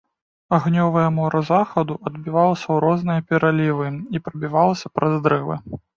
Агнёвае 0.55 1.03
мора 1.17 1.41
захаду 1.49 1.93
адбівалася 2.11 2.65
ў 2.71 2.77
розныя 2.85 3.27
пералівы 3.33 3.87
і 4.17 4.23
прабівалася 4.29 4.87
праз 4.97 5.13
дрэвы. 5.29 5.55